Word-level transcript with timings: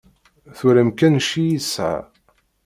Twalam 0.57 0.89
kan 0.97 1.15
cci 1.25 1.41
i 1.43 1.51
yesɛa. 1.51 1.95